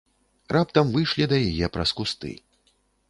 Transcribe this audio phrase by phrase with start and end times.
[0.55, 2.33] Раптам выйшлі да яе праз кусты.